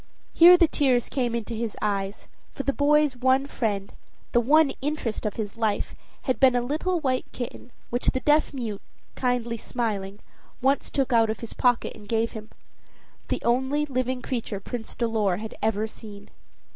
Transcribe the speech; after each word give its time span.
Here 0.33 0.57
the 0.57 0.67
tears 0.67 1.09
came 1.09 1.35
into 1.35 1.53
his 1.53 1.77
eyes, 1.79 2.27
for 2.53 2.63
the 2.63 2.73
boy's 2.73 3.15
one 3.15 3.45
friend, 3.45 3.93
the 4.31 4.41
one 4.41 4.71
interest 4.81 5.27
of 5.27 5.35
his 5.35 5.55
life, 5.57 5.93
had 6.23 6.39
been 6.39 6.55
a 6.55 6.61
little 6.63 6.99
white 6.99 7.27
kitten, 7.31 7.71
which 7.91 8.07
the 8.07 8.19
deaf 8.21 8.51
mute, 8.51 8.81
kindly 9.13 9.57
smiling, 9.57 10.17
once 10.59 10.89
took 10.89 11.13
out 11.13 11.29
of 11.29 11.41
his 11.41 11.53
pocket 11.53 11.95
and 11.95 12.09
gave 12.09 12.31
him 12.31 12.49
the 13.27 13.43
only 13.45 13.85
living 13.85 14.23
creature 14.23 14.59
Prince 14.59 14.95
Dolor 14.95 15.37
had 15.37 15.53
ever 15.61 15.85
seen. 15.85 16.31